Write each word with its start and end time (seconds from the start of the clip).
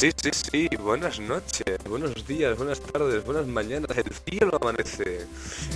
Sí, 0.00 0.10
sí, 0.16 0.30
sí, 0.32 0.76
buenas 0.78 1.20
noches, 1.20 1.76
buenos 1.86 2.26
días, 2.26 2.56
buenas 2.56 2.80
tardes, 2.80 3.22
buenas 3.22 3.46
mañanas. 3.46 3.90
El 3.98 4.10
cielo 4.24 4.58
amanece. 4.58 5.26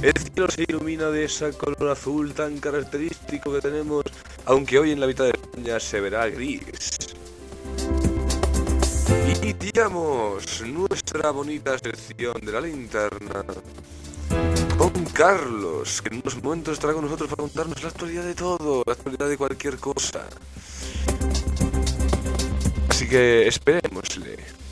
El 0.01 0.15
cielo 0.15 0.51
se 0.51 0.63
ilumina 0.63 1.11
de 1.11 1.25
ese 1.25 1.53
color 1.53 1.91
azul 1.91 2.33
tan 2.33 2.59
característico 2.59 3.53
que 3.53 3.61
tenemos, 3.61 4.03
aunque 4.47 4.79
hoy 4.79 4.93
en 4.93 5.01
la 5.01 5.09
mitad 5.09 5.25
de 5.25 5.33
España 5.33 5.79
se 5.79 6.01
verá 6.01 6.27
gris. 6.31 6.97
Iniciamos 9.43 10.63
nuestra 10.63 11.31
bonita 11.31 11.77
sección 11.79 12.41
de 12.41 12.51
la 12.53 12.63
linterna 12.63 13.45
con 14.79 15.05
Carlos, 15.13 16.01
que 16.01 16.15
en 16.15 16.23
unos 16.23 16.43
momentos 16.43 16.73
estará 16.73 16.95
con 16.95 17.05
nosotros 17.05 17.29
para 17.29 17.43
contarnos 17.43 17.83
la 17.83 17.91
actualidad 17.91 18.25
de 18.25 18.35
todo, 18.35 18.85
la 18.87 18.95
actualidad 18.95 19.29
de 19.29 19.37
cualquier 19.37 19.77
cosa. 19.77 20.27
Así 22.95 23.09
que 23.09 23.49
esperémosle. 23.49 24.64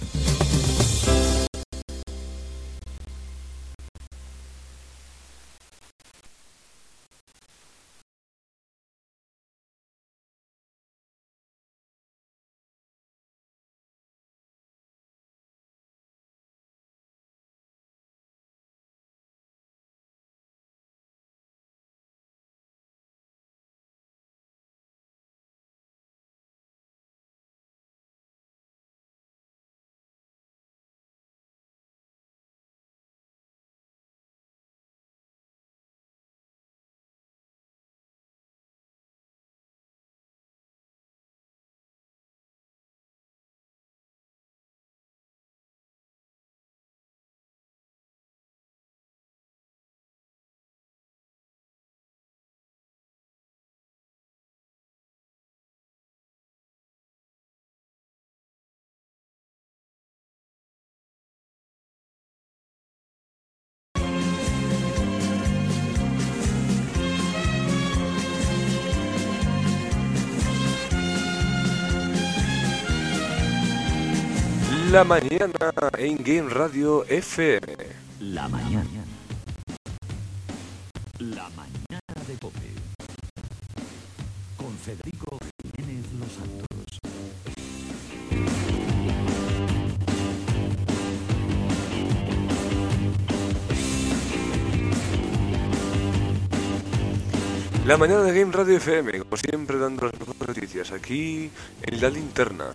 La 74.93 75.05
mañana 75.05 75.73
en 75.97 76.23
Game 76.23 76.51
Radio 76.51 77.07
FM. 77.07 77.67
La 78.21 78.47
mañana. 78.47 78.85
La 81.19 81.49
mañana 81.57 82.27
de 82.29 82.35
Cope. 82.39 82.59
Con 84.59 84.77
Federico 84.77 85.39
Jiménez 85.63 86.05
Los 86.21 86.33
Santos. 86.33 86.99
La 97.87 97.97
mañana 97.97 98.25
de 98.25 98.39
Game 98.39 98.53
Radio 98.53 98.77
FM, 98.77 99.21
como 99.21 99.39
siempre 99.39 99.79
dando 99.79 100.05
las 100.05 100.21
mejores 100.21 100.49
noticias 100.49 100.93
aquí 100.93 101.51
en 101.81 102.01
la 102.03 102.11
linterna. 102.11 102.75